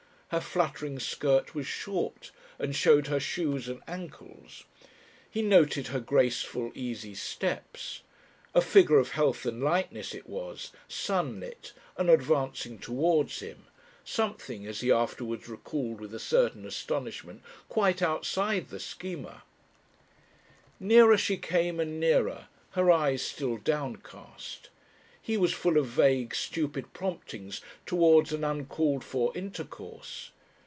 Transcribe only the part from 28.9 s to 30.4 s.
for intercourse.